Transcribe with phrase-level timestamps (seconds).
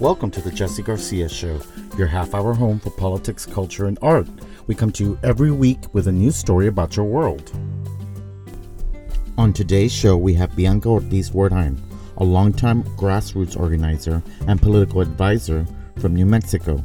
[0.00, 1.60] Welcome to the Jesse Garcia Show,
[1.96, 4.26] your half hour home for politics, culture, and art.
[4.66, 7.52] We come to you every week with a new story about your world.
[9.38, 11.78] On today's show, we have Bianca Ortiz Wertheim,
[12.16, 15.64] a longtime grassroots organizer and political advisor
[16.00, 16.82] from New Mexico.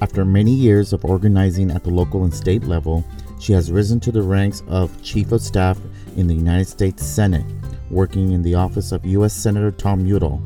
[0.00, 3.04] After many years of organizing at the local and state level,
[3.40, 5.80] she has risen to the ranks of Chief of Staff
[6.16, 7.44] in the United States Senate,
[7.90, 9.34] working in the office of U.S.
[9.34, 10.40] Senator Tom Udall.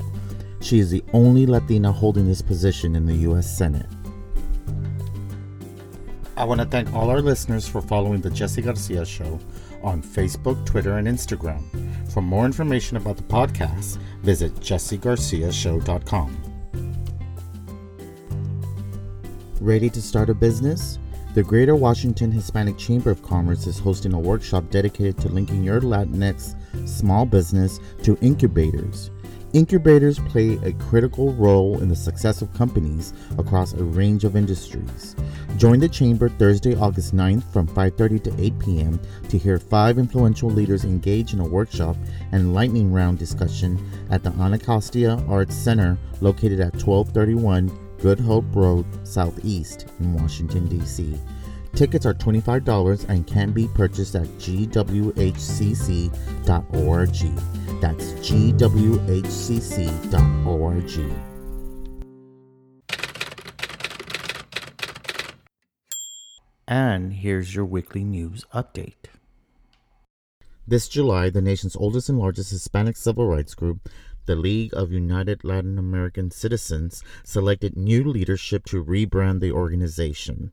[0.60, 3.56] She is the only Latina holding this position in the U.S.
[3.56, 3.86] Senate.
[6.36, 9.40] I want to thank all our listeners for following the Jesse Garcia Show
[9.82, 11.62] on Facebook, Twitter, and Instagram.
[12.12, 16.42] For more information about the podcast, visit jessegarciashow.com.
[19.60, 20.98] Ready to start a business?
[21.34, 25.80] The Greater Washington Hispanic Chamber of Commerce is hosting a workshop dedicated to linking your
[25.80, 26.54] Latinx
[26.88, 29.10] small business to incubators.
[29.58, 35.16] Incubators play a critical role in the success of companies across a range of industries.
[35.56, 39.00] Join the chamber Thursday, August 9th from 5:30 to 8 p.m.
[39.28, 41.96] to hear five influential leaders engage in a workshop
[42.30, 48.86] and lightning round discussion at the Anacostia Arts Center located at 1231 Good Hope Road
[49.02, 51.18] Southeast in Washington D.C.
[51.74, 55.18] Tickets are $25 and can be purchased at gwhcc.org.
[57.80, 59.28] That's gwhcc.org.
[66.66, 69.06] And here's your weekly news update.
[70.66, 73.88] This July, the nation's oldest and largest Hispanic civil rights group,
[74.26, 80.52] the League of United Latin American Citizens, selected new leadership to rebrand the organization.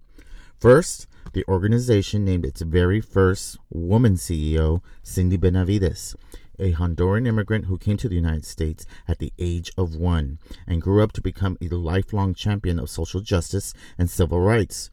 [0.58, 6.16] First, the organization named its very first woman CEO, Sindy Benavides,
[6.60, 10.82] a Honduran immigrant who came to the United States at the age of one and
[10.82, 14.90] grew up to become a lifelong champion of social justice and civil rights.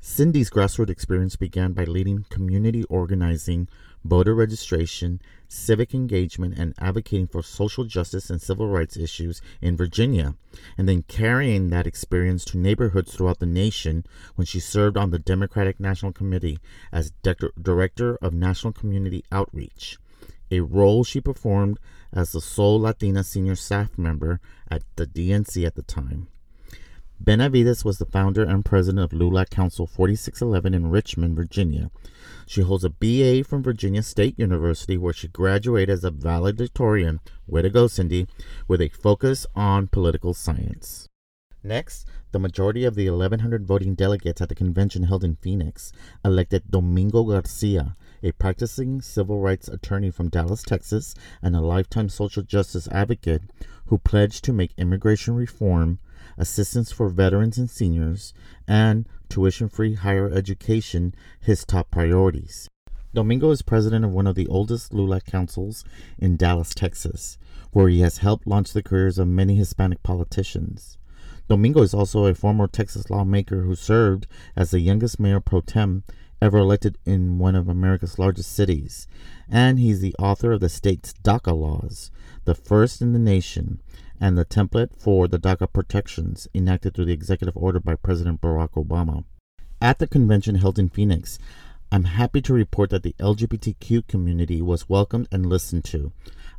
[0.00, 3.68] Sindy's grassroots experience began by leading community organizing,
[4.04, 10.34] voter registration, civic engagement, and advocating for social justice and civil rights issues in Virginia,
[10.78, 14.04] and then carrying that experience to neighborhoods throughout the nation
[14.36, 16.58] when she served on the Democratic National Committee
[16.92, 19.98] as De- Director of National Community Outreach,
[20.50, 21.78] a role she performed
[22.12, 24.40] as the sole Latina senior staff member
[24.70, 26.28] at the DNC at the time.
[27.18, 31.90] Benavides was the founder and president of LULAC Council 4611 in Richmond, Virginia.
[32.46, 37.62] She holds a BA from Virginia State University, where she graduated as a valedictorian, way
[37.62, 38.26] to go, Sindy,
[38.68, 41.08] with a focus on political science.
[41.62, 45.92] Next, the majority of the 1,100 voting delegates at the convention held in Phoenix
[46.24, 52.42] elected Domingo Garcia, a practicing civil rights attorney from Dallas, Texas, and a lifetime social
[52.42, 53.42] justice advocate
[53.86, 55.98] who pledged to make immigration reform
[56.38, 58.34] assistance for veterans and seniors,
[58.68, 62.68] and tuition free higher education his top priorities.
[63.14, 65.84] Domingo is president of one of the oldest LULAC councils
[66.18, 67.38] in Dallas, Texas,
[67.72, 70.98] where he has helped launch the careers of many Hispanic politicians.
[71.48, 76.02] Domingo is also a former Texas lawmaker who served as the youngest mayor pro tem
[76.40, 79.06] ever elected in one of America's largest cities,
[79.48, 82.10] and he's the author of the state's DACA laws,
[82.44, 83.80] the first in the nation,
[84.20, 88.72] and the template for the DACA protections enacted through the executive order by President Barack
[88.72, 89.24] Obama.
[89.80, 91.38] At the convention held in Phoenix,
[91.92, 96.12] I'm happy to report that the LGBTQ community was welcomed and listened to.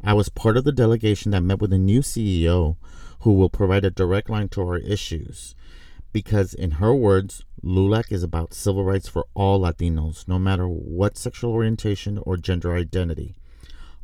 [0.03, 2.77] I was part of the delegation that met with the new CEO
[3.21, 5.55] who will provide a direct line to our issues.
[6.11, 11.17] Because, in her words, LULAC is about civil rights for all Latinos, no matter what
[11.17, 13.35] sexual orientation or gender identity.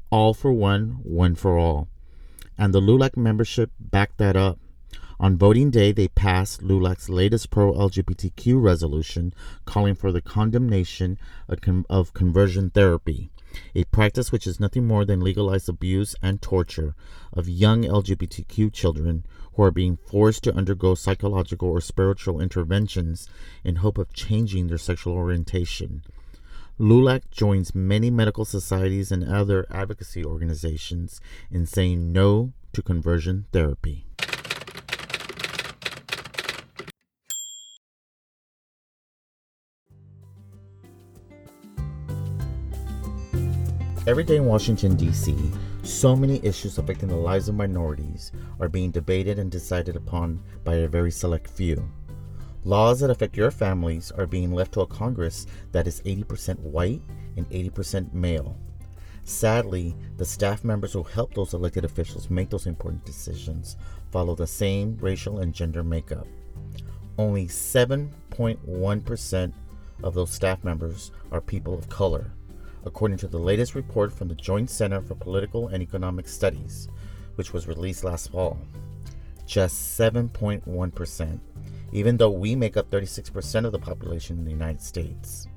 [0.10, 1.88] All for one, one for all
[2.58, 4.60] and the LULAC membership backed that up.
[5.24, 11.18] On voting day, they passed LULAC's latest pro LGBTQ resolution calling for the condemnation
[11.90, 13.32] of conversion therapy,
[13.74, 16.94] a practice which is nothing more than legalized abuse and torture
[17.32, 23.30] of young LGBTQ children who are being forced to undergo psychological or spiritual interventions
[23.64, 26.04] in hope of changing their sexual orientation.
[26.78, 34.06] LULAC joins many medical societies and other advocacy organizations in saying no to conversion therapy.
[44.06, 45.34] Every day in Washington, D.C.,
[45.84, 50.76] so many issues affecting the lives of minorities are being debated and decided upon by
[50.76, 51.90] a very select few.
[52.66, 57.02] Laws that affect your families are being left to a Congress that is 80% white
[57.38, 58.58] and 80% male.
[59.24, 63.78] Sadly, the staff members who help those elected officials make those important decisions
[64.12, 66.28] follow the same racial and gender makeup.
[67.18, 69.54] Only 7.1%
[70.04, 72.34] of those staff members are people of color,
[72.86, 76.90] according to the latest report from the Joint Center for Political and Economic Studies,
[77.36, 78.58] which was released last fall.
[79.46, 81.40] Just 7.1%,
[81.92, 85.48] even though we make up 36% of the population in the United States.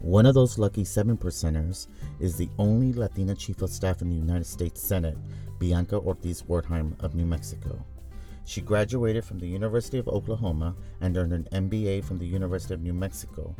[0.00, 1.86] One of those lucky 7 percenters
[2.18, 5.16] is the only Latina chief of staff in the United States Senate,
[5.60, 7.84] Bianca Ortiz Wertheim of New Mexico.
[8.44, 12.82] She graduated from the University of Oklahoma and earned an MBA from the University of
[12.82, 13.54] New Mexico.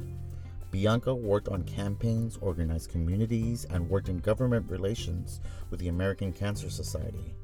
[0.73, 6.71] Bianca worked on campaigns, organized communities, and worked in government relations with the American Cancer
[6.71, 7.37] Society.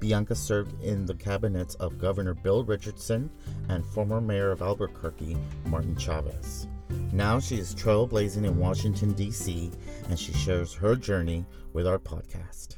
[0.00, 3.30] Bianca served in the cabinets of Governor Bill Richardson
[3.68, 6.66] and former mayor of Albuquerque, Martin Chavez.
[7.12, 9.70] Now she is trailblazing in Washington, D.C.,
[10.08, 11.44] and she shares her journey
[11.74, 12.76] with our podcast.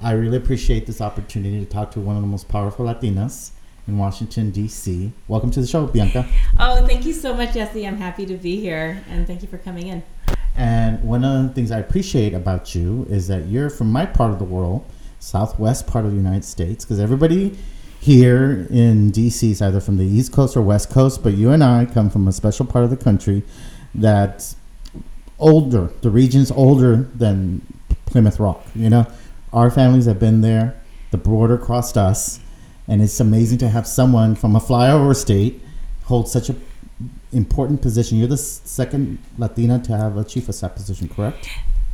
[0.00, 3.50] I really appreciate this opportunity to talk to one of the most powerful Latinas
[3.86, 5.12] in Washington, D.C.
[5.28, 6.26] Welcome to the show, Bianca.
[6.58, 7.86] Oh, thank you so much, Jesse.
[7.86, 10.02] I'm happy to be here, and thank you for coming in.
[10.54, 14.32] And one of the things I appreciate about you is that you're from my part
[14.32, 14.84] of the world,
[15.18, 17.56] southwest part of the United States, because everybody
[18.00, 21.62] here in DC is either from the East Coast or West Coast, but you and
[21.62, 23.42] I come from a special part of the country
[23.94, 24.56] that's
[25.38, 25.90] older.
[26.02, 27.64] The region's older than
[28.06, 28.64] Plymouth Rock.
[28.74, 29.06] You know,
[29.52, 30.80] our families have been there.
[31.12, 32.40] The border crossed us,
[32.88, 35.60] and it's amazing to have someone from a flyover state
[36.04, 36.56] hold such a
[37.32, 38.18] important position.
[38.18, 41.48] You're the second Latina to have a chief of staff position, correct?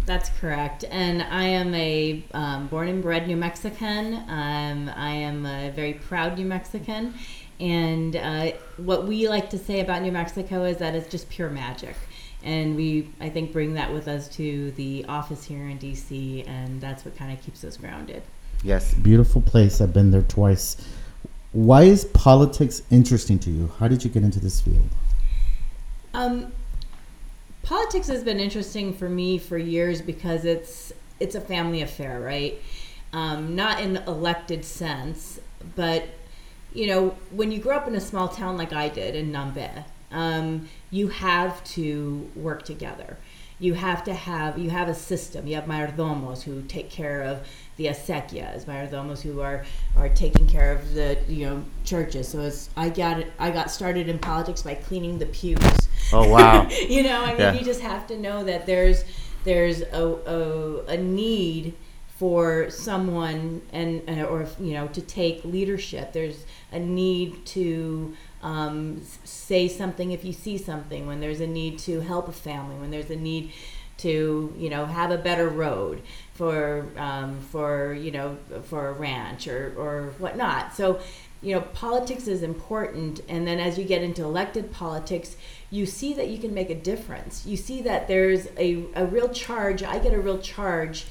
[0.07, 0.85] That's correct.
[0.91, 4.15] And I am a um, born and bred New Mexican.
[4.29, 7.15] Um, I am a very proud New Mexican.
[7.61, 11.51] And uh, what we like to say about New Mexico is that it's just pure
[11.51, 11.95] magic.
[12.43, 16.81] And we, I think, bring that with us to the office here in DC, and
[16.81, 18.23] that's what kind of keeps us grounded.
[18.63, 19.81] Yes, beautiful place.
[19.81, 20.77] I've been there twice.
[21.53, 23.73] Why is politics interesting to you?
[23.79, 24.89] How did you get into this field?
[26.13, 26.53] Um,
[27.63, 32.61] politics has been interesting for me for years because it's it's a family affair, right?
[33.13, 35.41] Um, not in the elected sense,
[35.75, 36.05] but
[36.73, 39.85] you know, when you grow up in a small town like I did in Nambe,
[40.11, 43.17] um, you have to work together.
[43.61, 45.47] You have to have you have a system.
[45.47, 47.47] You have mayordomos who take care of
[47.77, 49.65] the acequias, mayordomos who are
[49.97, 52.29] are taking care of the you know churches.
[52.29, 53.33] So it's I got it.
[53.39, 55.89] I got started in politics by cleaning the pews.
[56.13, 56.69] Oh wow!
[56.89, 57.53] you know, I mean, yeah.
[57.53, 59.05] you just have to know that there's
[59.45, 61.75] there's a a, a need
[62.19, 66.13] for someone and or you know to take leadership.
[66.13, 71.07] There's a need to um, say something if you see something.
[71.07, 72.77] When there's a need to help a family.
[72.77, 73.53] When there's a need
[73.99, 76.03] to you know have a better road
[76.35, 80.75] for um, for you know for a ranch or or whatnot.
[80.75, 81.01] So
[81.43, 85.37] you know politics is important, and then as you get into elected politics,
[85.71, 87.45] you see that you can make a difference.
[87.45, 89.83] You see that there's a, a real charge.
[89.83, 91.07] I get a real charge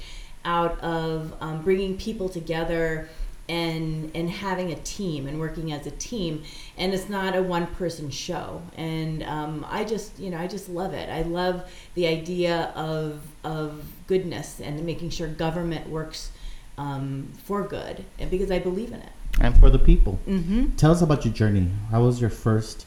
[0.46, 3.10] out of um, bringing people together
[3.50, 6.44] and and having a team and working as a team
[6.78, 8.62] and it's not a one person show.
[8.76, 11.10] And um, i just you know i just love it.
[11.10, 16.32] I love the idea of of goodness and making sure government works
[16.78, 19.12] um, for good and because i believe in it.
[19.40, 20.20] And for the people.
[20.28, 20.76] Mm-hmm.
[20.76, 21.70] tell us about your journey.
[21.92, 22.86] How was your first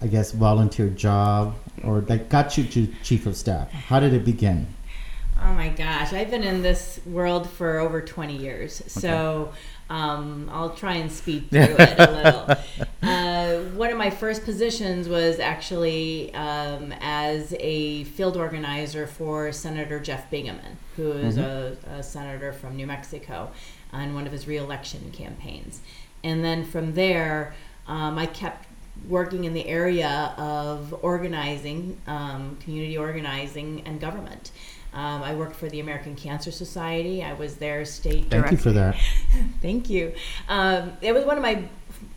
[0.00, 3.70] i guess volunteer job or that got you to chief of staff?
[3.70, 4.68] How did it begin?
[5.42, 8.80] Oh my gosh, I've been in this world for over 20 years.
[8.80, 8.90] Okay.
[8.90, 9.52] So
[9.90, 12.88] um, I'll try and speed through it a little.
[13.02, 19.98] Uh, one of my first positions was actually um, as a field organizer for Senator
[20.00, 21.90] Jeff Bingaman, who is mm-hmm.
[21.90, 23.50] a, a, senator from New Mexico,
[23.92, 25.80] on one of his reelection campaigns.
[26.22, 27.54] And then from there,
[27.86, 28.66] um, I kept
[29.08, 34.50] working in the area of organizing, um, community organizing, and government.
[34.92, 37.22] Um, I worked for the American Cancer Society.
[37.22, 38.48] I was their state director.
[38.48, 38.96] Thank you for that.
[39.62, 40.14] Thank you.
[40.48, 41.68] Um, it was one of my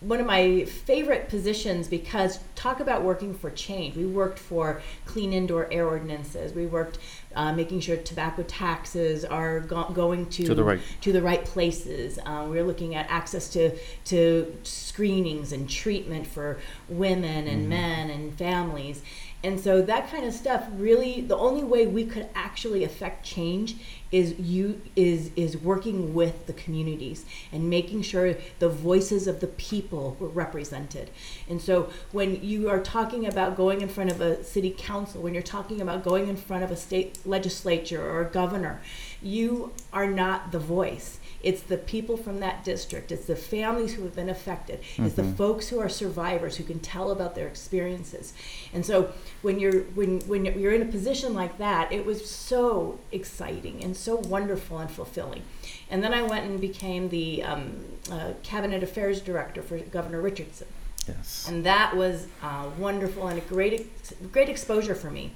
[0.01, 3.95] one of my favorite positions because talk about working for change.
[3.95, 6.53] We worked for clean indoor air ordinances.
[6.53, 6.99] We worked
[7.35, 11.43] uh, making sure tobacco taxes are go- going to, to the right to the right
[11.45, 12.19] places.
[12.25, 16.59] We were looking at access to to screenings and treatment for
[16.89, 17.69] women and mm-hmm.
[17.69, 19.01] men and families
[19.43, 23.75] And so that kind of stuff really the only way we could actually affect change
[24.11, 29.47] is you is is working with the communities and making sure the voices of the
[29.47, 31.09] people were represented.
[31.49, 35.33] And so when you are talking about going in front of a city council, when
[35.33, 38.81] you're talking about going in front of a state legislature or a governor,
[39.23, 43.11] you are not the voice it's the people from that district.
[43.11, 44.81] It's the families who have been affected.
[44.81, 45.05] Mm-hmm.
[45.05, 45.35] It's the mm-hmm.
[45.35, 48.33] folks who are survivors who can tell about their experiences.
[48.73, 52.99] And so when you're when when you're in a position like that, it was so
[53.11, 55.43] exciting and so wonderful and fulfilling.
[55.89, 60.67] And then I went and became the um, uh, cabinet affairs director for Governor Richardson.
[61.07, 61.47] Yes.
[61.47, 63.89] And that was uh, wonderful and a great
[64.31, 65.33] great exposure for me.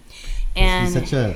[0.55, 1.35] And he's such a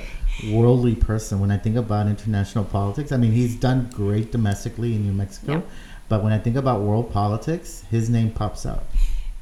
[0.51, 1.39] worldly person.
[1.39, 5.63] When I think about international politics, I mean, he's done great domestically in New Mexico,
[6.07, 8.83] but when I think about world politics, his name pops out.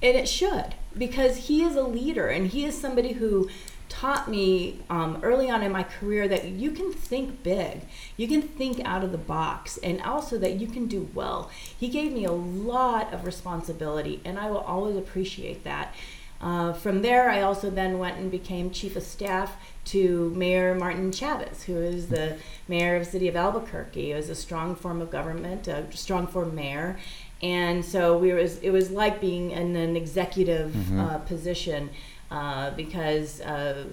[0.01, 3.49] And it should, because he is a leader and he is somebody who
[3.89, 7.81] taught me um, early on in my career that you can think big,
[8.15, 11.49] you can think out of the box, and also that you can do well.
[11.79, 15.95] He gave me a lot of responsibility, and I will always appreciate that.
[16.39, 21.11] Uh, from there, I also then went and became chief of staff to Mayor Martin
[21.11, 24.11] Chavez, who is the mayor of the city of Albuquerque.
[24.11, 26.99] It was a strong form of government, a strong form mayor,
[27.41, 30.99] and so we was it was like being in an executive mm-hmm.
[30.99, 31.89] uh, position
[32.29, 33.87] uh, because of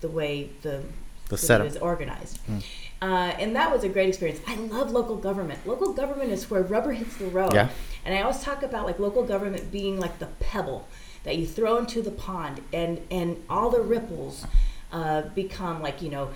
[0.00, 0.82] the way the
[1.28, 2.40] the setup is organized.
[2.46, 2.64] Mm.
[3.02, 4.40] Uh, and that was a great experience.
[4.46, 5.66] I love local government.
[5.66, 7.54] Local government is where rubber hits the road.
[7.54, 7.70] Yeah.
[8.04, 10.86] And I always talk about like local government being like the pebble
[11.24, 14.46] that you throw into the pond, and and all the ripples
[14.92, 16.30] uh, become like you know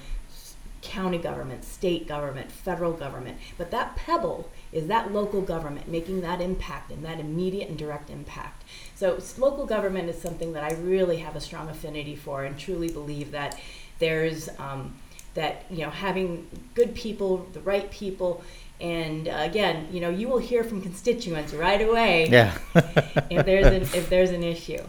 [0.84, 3.38] county government, state government, federal government.
[3.56, 8.10] But that pebble is that local government making that impact and that immediate and direct
[8.10, 8.64] impact.
[8.94, 12.90] So local government is something that I really have a strong affinity for and truly
[12.90, 13.58] believe that
[13.98, 14.94] there's um,
[15.34, 18.42] that you know having good people, the right people.
[18.80, 22.58] And uh, again, you know, you will hear from constituents right away yeah.
[23.30, 24.82] if there's an if there's an issue.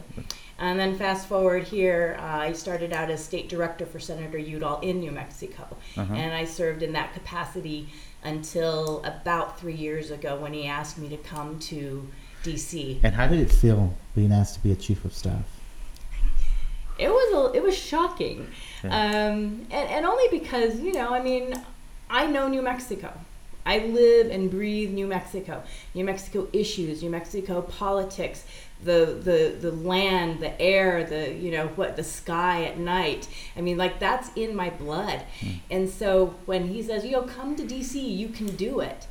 [0.58, 4.80] And then fast forward here, uh, I started out as state director for Senator Udall
[4.80, 5.76] in New Mexico.
[5.96, 6.14] Uh-huh.
[6.14, 7.88] And I served in that capacity
[8.24, 12.08] until about three years ago when he asked me to come to
[12.42, 13.00] DC.
[13.02, 15.44] And how did it feel being asked to be a chief of staff?
[16.98, 18.48] It was a, it was shocking,
[18.84, 21.54] um, and, and only because you know I mean
[22.08, 23.12] I know New Mexico.
[23.66, 28.44] I live and breathe New Mexico, New Mexico issues, New Mexico politics,
[28.82, 33.28] the the the land, the air, the you know what the sky at night.
[33.56, 35.22] I mean, like that's in my blood.
[35.40, 35.60] Mm.
[35.70, 39.08] And so when he says, "You know, come to DC, you can do it."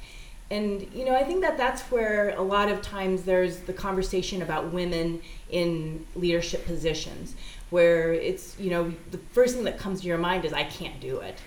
[0.50, 4.42] And you know, I think that that's where a lot of times there's the conversation
[4.42, 7.36] about women in leadership positions,
[7.70, 11.00] where it's you know the first thing that comes to your mind is, "I can't
[11.00, 11.38] do it."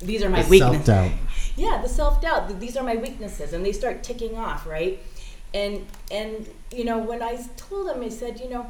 [0.00, 0.86] These are my the weaknesses.
[0.86, 1.12] Self-doubt.
[1.56, 2.60] Yeah, the self doubt.
[2.60, 5.00] These are my weaknesses, and they start ticking off, right?
[5.54, 8.66] And and you know when I told him, I said, you know,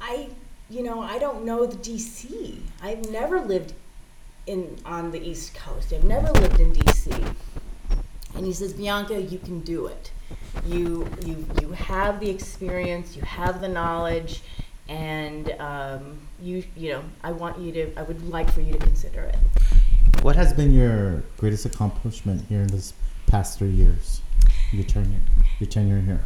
[0.00, 0.28] I
[0.68, 2.60] you know I don't know the DC.
[2.82, 3.74] I've never lived
[4.46, 5.92] in on the East Coast.
[5.92, 7.34] I've never lived in DC.
[8.34, 10.10] And he says, Bianca, you can do it.
[10.64, 13.16] You you you have the experience.
[13.16, 14.42] You have the knowledge
[14.90, 18.78] and um, you you know I want you to I would like for you to
[18.78, 19.38] consider it.
[20.22, 22.92] What has been your greatest accomplishment here in this
[23.26, 24.20] past three years?
[24.72, 25.20] Your tenure,
[25.58, 26.22] your tenure here.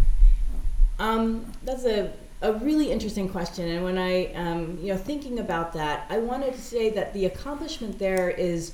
[0.98, 5.74] Um, that's a a really interesting question, and when I um, you know thinking about
[5.74, 8.72] that, I wanted to say that the accomplishment there is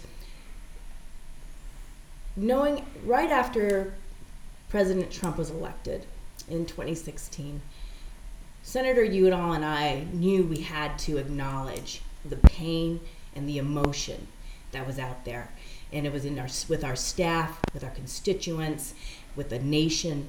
[2.36, 3.92] knowing right after
[4.68, 6.06] President Trump was elected
[6.48, 7.60] in 2016
[8.70, 13.00] Senator Udall and I knew we had to acknowledge the pain
[13.34, 14.28] and the emotion
[14.70, 15.50] that was out there.
[15.92, 18.94] And it was in our, with our staff, with our constituents,
[19.34, 20.28] with the nation.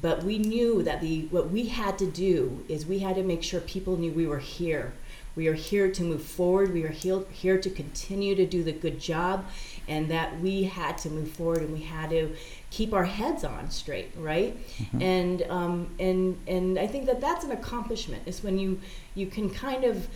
[0.00, 3.42] But we knew that the, what we had to do is we had to make
[3.42, 4.94] sure people knew we were here.
[5.36, 6.72] We are here to move forward.
[6.72, 9.44] We are here, here to continue to do the good job,
[9.86, 12.34] and that we had to move forward and we had to
[12.72, 14.56] keep our heads on straight, right?
[14.78, 15.02] Mm-hmm.
[15.02, 18.22] And um, and and I think that that's an accomplishment.
[18.26, 18.80] Is when you
[19.14, 20.08] you can kind of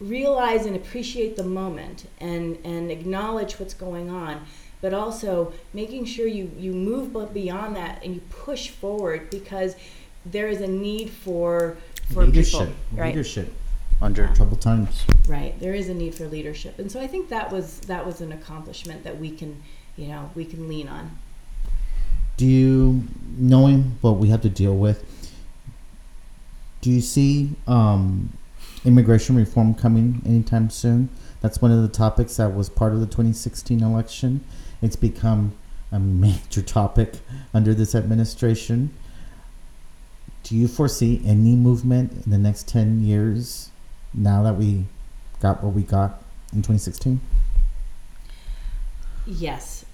[0.00, 4.40] realize and appreciate the moment and and acknowledge what's going on
[4.80, 9.76] but also making sure you you move beyond that and you push forward because
[10.24, 11.76] there is a need for
[12.14, 13.52] for leadership, people right leadership
[14.00, 14.32] under yeah.
[14.32, 17.80] troubled times right there is a need for leadership and so i think that was
[17.80, 19.62] that was an accomplishment that we can
[19.96, 21.18] you know we can lean on
[22.36, 23.02] do you
[23.36, 25.04] knowing what we have to deal with
[26.80, 28.32] do you see um,
[28.84, 31.08] immigration reform coming anytime soon.
[31.40, 34.44] That's one of the topics that was part of the 2016 election.
[34.82, 35.56] It's become
[35.92, 37.14] a major topic
[37.52, 38.94] under this administration.
[40.42, 43.70] Do you foresee any movement in the next 10 years
[44.14, 44.86] now that we
[45.40, 47.20] got what we got in 2016?
[49.30, 49.84] Yes,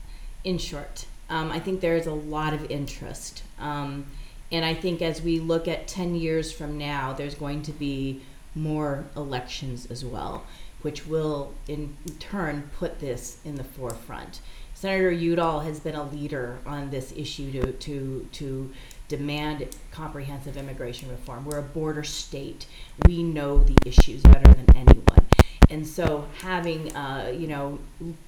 [0.44, 1.04] in short.
[1.28, 3.42] Um, I think there is a lot of interest.
[3.58, 4.06] Um,
[4.50, 8.22] and I think as we look at 10 years from now, there's going to be
[8.54, 10.46] more elections as well,
[10.80, 14.40] which will in turn put this in the forefront.
[14.72, 18.72] Senator Udall has been a leader on this issue to, to, to
[19.08, 21.44] demand comprehensive immigration reform.
[21.44, 22.66] We're a border state.
[23.06, 25.26] We know the issues better than anyone.
[25.68, 27.78] And so having, uh, you know,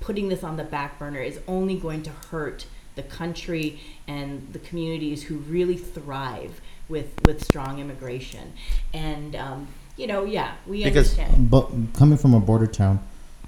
[0.00, 2.66] putting this on the back burner is only going to hurt
[2.96, 3.78] the country
[4.08, 8.52] and the communities who really thrive with, with strong immigration.
[8.92, 11.50] And, um, you know, yeah, we because understand.
[11.50, 13.00] but coming from a border town,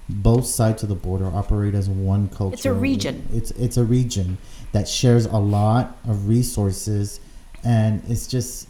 [0.09, 2.55] both sides of the border operate as one culture.
[2.55, 3.27] It's a region.
[3.33, 4.37] It's it's a region
[4.73, 7.21] that shares a lot of resources,
[7.63, 8.69] and it's just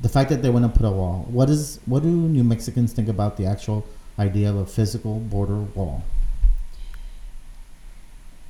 [0.00, 1.26] the fact that they want to put a wall.
[1.28, 3.84] What is what do New Mexicans think about the actual
[4.20, 6.04] idea of a physical border wall?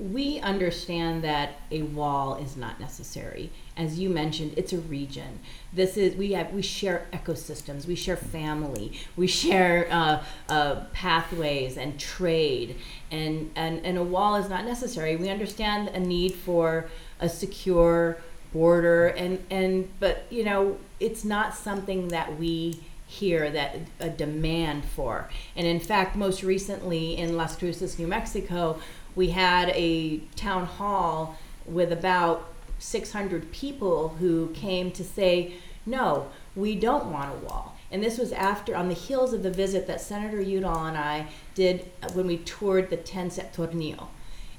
[0.01, 3.51] we understand that a wall is not necessary.
[3.77, 5.41] As you mentioned, it's a region.
[5.75, 11.77] This is we have we share ecosystems, we share family, we share uh, uh, pathways
[11.77, 12.77] and trade,
[13.11, 15.17] and, and and a wall is not necessary.
[15.17, 16.89] We understand a need for
[17.21, 18.17] a secure
[18.55, 24.85] border, and and but you know it's not something that we hear that a demand
[24.85, 25.29] for.
[25.57, 28.79] And in fact, most recently in Las Cruces, New Mexico,
[29.17, 31.37] we had a town hall
[31.67, 37.77] with about 600 people who came to say, no, we don't want a wall.
[37.91, 41.27] And this was after, on the heels of the visit that Senator Udall and I
[41.57, 44.07] did when we toured the tent city Tornillo.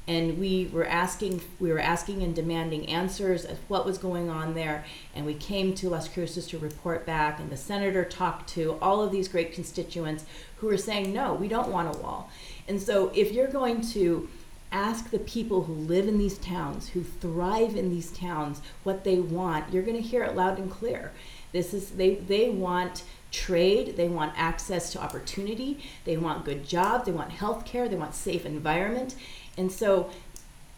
[0.08, 4.55] And we were asking, we were asking and demanding answers of what was going on
[4.55, 4.84] there.
[5.15, 7.39] And we came to Las Cruces to report back.
[7.39, 10.25] And the senator talked to all of these great constituents
[10.58, 12.29] who were saying, no, we don't want a wall.
[12.67, 14.27] And so if you're going to
[14.72, 19.20] ask the people who live in these towns, who thrive in these towns, what they
[19.20, 21.11] want, you're going to hear it loud and clear.
[21.51, 27.05] This is they they want trade, they want access to opportunity, they want good jobs,
[27.05, 29.16] they want health care, they want safe environment.
[29.57, 30.09] And so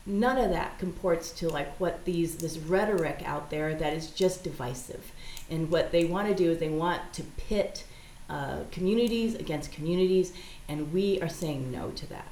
[0.06, 4.44] none of that comports to like what these this rhetoric out there that is just
[4.44, 5.12] divisive.
[5.50, 7.86] And what they want to do is they want to pit
[8.30, 10.34] uh, communities against communities,
[10.68, 12.28] and we are saying no to that.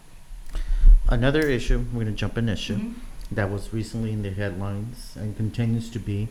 [1.09, 2.93] Another issue, we're going to jump an issue mm-hmm.
[3.31, 6.29] that was recently in the headlines and continues to be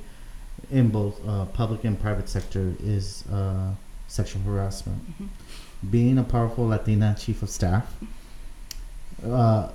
[0.70, 3.72] in both uh, public and private sector is uh,
[4.08, 5.02] sexual harassment.
[5.10, 5.26] Mm-hmm.
[5.90, 7.94] Being a powerful Latina chief of staff,
[9.24, 9.70] uh,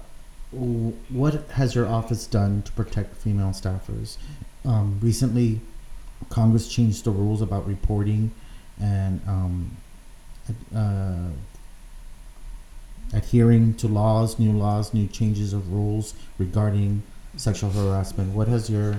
[0.55, 4.17] what has your office done to protect female staffers?
[4.63, 5.61] Um, recently,
[6.29, 8.31] Congress changed the rules about reporting
[8.81, 9.77] and um,
[10.75, 11.29] uh,
[13.13, 17.03] adhering to laws, new laws, new changes of rules regarding
[17.37, 18.33] sexual harassment.
[18.33, 18.97] What has your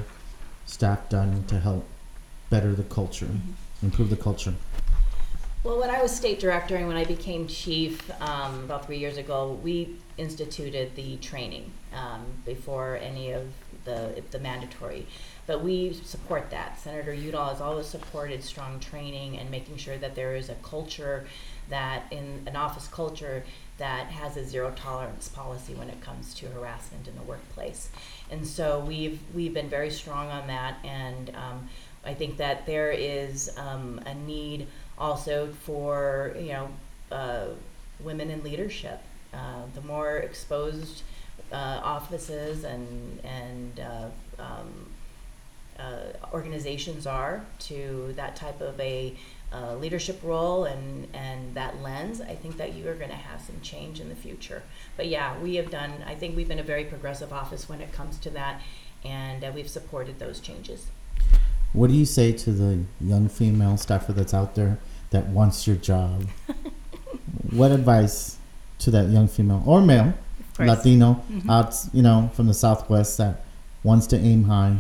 [0.67, 1.87] staff done to help
[2.51, 3.87] better the culture, mm-hmm.
[3.87, 4.55] improve the culture?
[5.65, 9.17] Well, when I was state director and when I became chief um, about three years
[9.17, 13.49] ago, we instituted the training um, before any of
[13.85, 15.07] the the mandatory.
[15.47, 16.79] But we support that.
[16.79, 21.27] Senator Udall has always supported strong training and making sure that there is a culture
[21.69, 23.45] that in an office culture
[23.79, 27.91] that has a zero tolerance policy when it comes to harassment in the workplace.
[28.31, 31.69] And so we've we've been very strong on that, and um,
[32.05, 36.69] I think that there is um, a need also for you know
[37.11, 37.47] uh,
[38.01, 39.01] women in leadership.
[39.33, 41.03] Uh, the more exposed
[41.53, 44.87] uh, offices and and uh, um,
[45.79, 49.15] uh, organizations are to that type of a
[49.53, 53.41] uh, leadership role and and that lens, I think that you are going to have
[53.41, 54.63] some change in the future.
[54.97, 55.93] But yeah, we have done.
[56.07, 58.61] I think we've been a very progressive office when it comes to that,
[59.05, 60.87] and we've supported those changes.
[61.73, 64.79] What do you say to the young female staffer that's out there
[65.11, 66.27] that wants your job?
[67.51, 68.37] what advice
[68.79, 70.15] to that young female or male,
[70.59, 71.51] Latino, mm-hmm.
[71.51, 73.45] out you know from the Southwest that
[73.83, 74.79] wants to aim high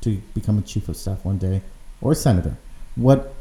[0.00, 1.62] to become a chief of staff one day
[2.00, 2.56] or senator?
[2.96, 3.34] What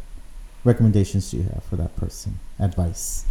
[0.63, 2.39] recommendations do you have for that person?
[2.60, 3.25] Advice?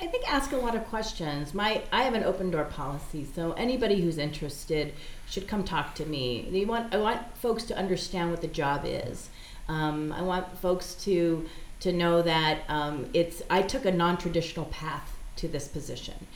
[0.00, 1.54] I think ask a lot of questions.
[1.54, 4.92] My I have an open door policy, so anybody who's interested
[5.26, 6.48] should come talk to me.
[6.50, 9.30] They want I want folks to understand what the job is.
[9.68, 11.46] Um, I want folks to
[11.80, 16.26] to know that um, it's I took a non-traditional path to this position.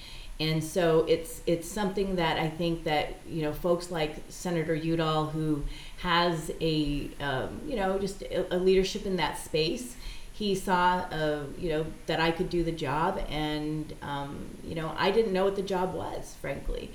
[0.40, 5.26] And so it's it's something that I think that you know folks like Senator Udall,
[5.26, 5.64] who
[5.98, 9.96] has a um, you know just a, a, leadership in that space,
[10.32, 14.94] he saw uh, you know that I could do the job, and um, you know
[14.96, 16.92] I didn't know what the job was, frankly.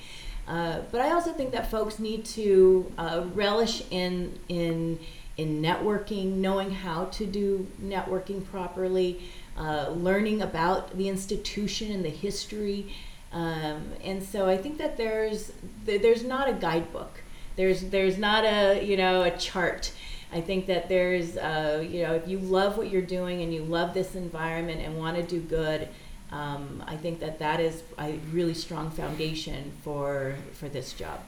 [0.47, 4.99] Uh, but I also think that folks need to uh, relish in in
[5.37, 9.21] in networking, knowing how to do networking properly,
[9.57, 12.93] uh, learning about the institution and the history.
[13.31, 15.51] Um, and so I think that there's
[15.85, 17.21] there's not a guidebook.
[17.55, 19.91] There's there's not a you know a chart.
[20.31, 23.63] I think that there's uh, you know if you love what you're doing and you
[23.63, 25.87] love this environment and want to do good,
[26.31, 31.19] um, I think that that is a really strong foundation for for this job.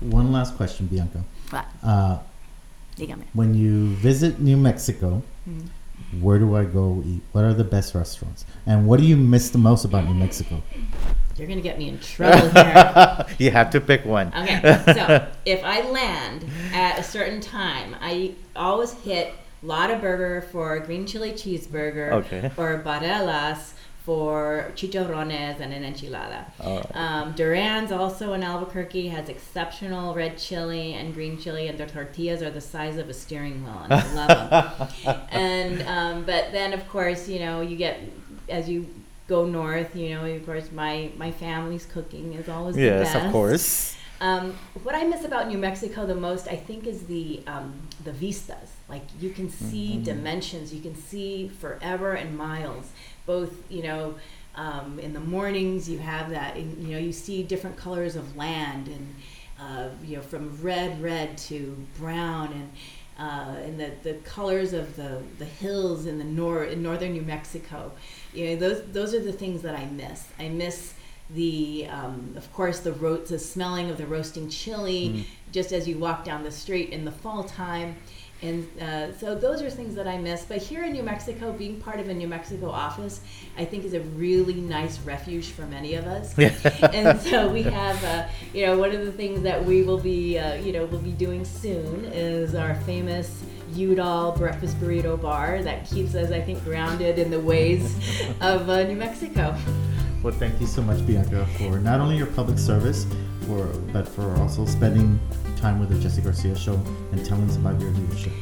[0.00, 1.24] One last question, Bianca.
[1.50, 1.66] What?
[1.82, 2.18] Uh,
[2.96, 3.24] Dígame.
[3.32, 5.66] When you visit New Mexico, mm-hmm
[6.20, 7.22] where do I go eat?
[7.32, 8.44] What are the best restaurants?
[8.66, 10.62] And what do you miss the most about New Mexico?
[11.36, 13.26] You're gonna get me in trouble here.
[13.38, 14.28] you have to pick one.
[14.36, 21.06] Okay, so if I land at a certain time, I always hit Lotaburger for green
[21.06, 22.50] chili cheeseburger okay.
[22.56, 23.72] or Barelas
[24.04, 26.44] for chicharrones and an enchilada.
[26.60, 26.82] Oh.
[26.94, 32.42] Um, Duran's also in Albuquerque has exceptional red chili and green chili, and their tortillas
[32.42, 35.20] are the size of a steering wheel, and I love them.
[35.30, 38.00] and um, but then of course you know you get
[38.48, 38.88] as you
[39.28, 43.26] go north, you know of course my my family's cooking is always yes, the best.
[43.26, 43.96] of course.
[44.20, 48.12] Um, what I miss about New Mexico the most, I think, is the um, the
[48.12, 48.70] vistas.
[48.88, 50.04] Like you can see mm-hmm.
[50.04, 52.90] dimensions, you can see forever and miles
[53.26, 54.14] both you know
[54.54, 58.88] um, in the mornings you have that you know you see different colors of land
[58.88, 59.14] and
[59.60, 62.70] uh, you know from red red to brown and
[63.18, 67.22] uh, and the, the colors of the, the hills in the nor- in northern New
[67.22, 67.92] Mexico.
[68.32, 70.26] You know those those are the things that I miss.
[70.38, 70.94] I miss
[71.30, 75.24] the um, of course the ro- the smelling of the roasting chili mm.
[75.50, 77.96] just as you walk down the street in the fall time
[78.42, 80.44] and uh, so those are things that I miss.
[80.44, 83.20] But here in New Mexico, being part of a New Mexico office,
[83.56, 86.36] I think is a really nice refuge for many of us.
[86.92, 90.38] and so we have, uh, you know, one of the things that we will be,
[90.38, 95.88] uh, you know, we'll be doing soon is our famous Udall Breakfast Burrito Bar that
[95.88, 97.94] keeps us, I think, grounded in the ways
[98.40, 99.56] of uh, New Mexico.
[100.22, 103.06] Well, thank you so much, Bianca, for not only your public service,
[103.46, 105.18] for but for also spending
[105.62, 106.74] time with the Jesse Garcia Show
[107.12, 108.32] and telling us about your leadership.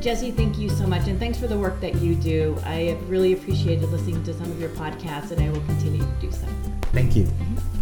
[0.00, 2.58] Jesse, thank you so much, and thanks for the work that you do.
[2.64, 6.12] I have really appreciated listening to some of your podcasts, and I will continue to
[6.20, 6.46] do so.
[6.92, 7.24] Thank you.
[7.24, 7.73] Mm-hmm.